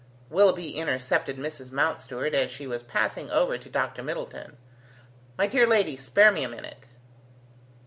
[0.31, 1.69] Willoughby intercepted Mrs.
[1.71, 4.57] Mountstuart as she was passing over to Dr Middleton.
[5.37, 5.95] "My dear lady!
[5.95, 6.87] spare me a minute."